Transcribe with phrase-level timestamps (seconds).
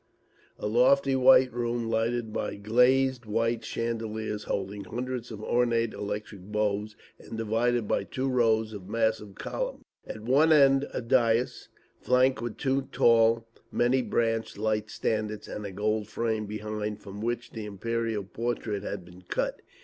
[0.57, 6.95] A lofty white room lighted by glazed white chandeliers holding hundreds of ornate electric bulbs,
[7.19, 11.69] and divided by two rows of massive columns; at one end a dais,
[11.99, 17.51] flanked with two tall many branched light standards, and a gold frame behind, from which
[17.51, 19.61] the Imperial portrait had been cut.